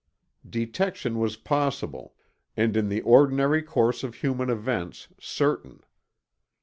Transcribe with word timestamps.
Detection 0.49 1.19
was 1.19 1.35
possible, 1.37 2.15
and 2.57 2.75
in 2.75 2.89
the 2.89 3.01
ordinary 3.01 3.61
course 3.61 4.03
of 4.03 4.15
human 4.15 4.49
events, 4.49 5.09
certain. 5.19 5.79